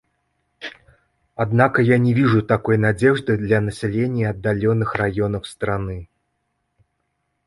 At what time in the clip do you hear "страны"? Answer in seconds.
5.47-6.09